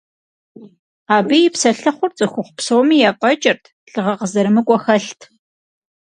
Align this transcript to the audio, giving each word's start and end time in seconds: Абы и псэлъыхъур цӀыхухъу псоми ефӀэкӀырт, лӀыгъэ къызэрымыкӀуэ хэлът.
Абы 1.15 1.35
и 1.45 1.49
псэлъыхъур 1.53 2.11
цӀыхухъу 2.17 2.55
псоми 2.57 2.97
ефӀэкӀырт, 3.09 3.63
лӀыгъэ 3.91 4.13
къызэрымыкӀуэ 4.19 4.77
хэлът. 4.83 5.21